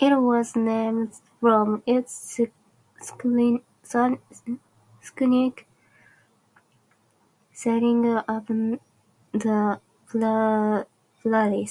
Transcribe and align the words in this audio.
It 0.00 0.16
was 0.18 0.56
named 0.56 1.12
from 1.38 1.84
its 1.86 2.12
scenic 3.04 3.64
setting 7.52 8.14
upon 8.18 8.80
the 9.30 9.80
prairie. 11.22 11.68